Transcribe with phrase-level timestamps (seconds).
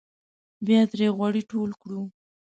[0.65, 2.01] بیا ترې غوړي ټول کړو.